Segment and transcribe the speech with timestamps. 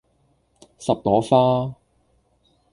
[0.79, 1.75] 十朵花